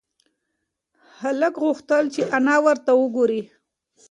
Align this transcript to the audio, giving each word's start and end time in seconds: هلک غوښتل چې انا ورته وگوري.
هلک 1.21 1.55
غوښتل 1.63 2.03
چې 2.13 2.21
انا 2.37 2.55
ورته 2.65 2.91
وگوري. 3.01 3.41